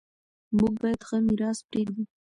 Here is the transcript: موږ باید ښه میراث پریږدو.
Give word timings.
موږ 0.57 0.73
باید 0.81 1.01
ښه 1.07 1.17
میراث 1.27 1.59
پریږدو. 1.69 2.03